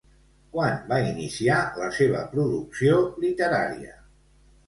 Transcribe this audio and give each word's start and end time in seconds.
Quan 0.53 0.77
va 0.93 0.97
iniciar 1.09 1.57
la 1.81 1.91
seva 1.97 2.23
producció 2.33 2.97
literària? 3.27 3.95